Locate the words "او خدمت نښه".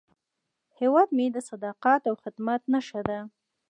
2.09-3.01